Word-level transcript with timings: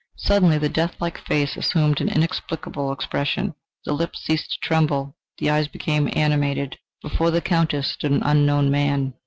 Suddenly 0.17 0.57
the 0.57 0.67
death 0.67 0.95
like 0.99 1.19
face 1.27 1.55
assumed 1.55 2.01
an 2.01 2.09
inexplicable 2.09 2.91
expression. 2.91 3.53
The 3.85 3.93
lips 3.93 4.19
ceased 4.23 4.51
to 4.53 4.59
tremble, 4.59 5.15
the 5.37 5.51
eyes 5.51 5.67
became 5.67 6.09
animated: 6.13 6.79
before 7.03 7.29
the 7.29 7.39
Countess 7.39 7.89
stood 7.91 8.09
an 8.09 8.23
unknown 8.23 8.71
man. 8.71 9.13